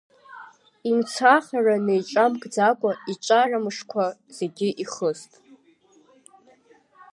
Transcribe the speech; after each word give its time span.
Имцахара 0.89 1.75
неиҿамкӡакәа, 1.85 2.91
иҿара 3.11 3.57
амышқәа 3.61 4.05
зегьы 4.35 4.69
ихыст. 4.83 5.31